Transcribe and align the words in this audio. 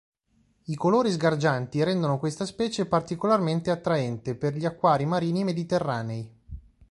I 0.63 0.73
colori 0.75 1.11
sgargianti 1.11 1.83
rendono 1.83 2.17
questa 2.17 2.47
specie 2.47 2.87
particolarmente 2.87 3.69
attraente 3.69 4.33
per 4.33 4.55
gli 4.55 4.65
acquari 4.65 5.05
marini 5.05 5.43
mediterranei. 5.43 6.27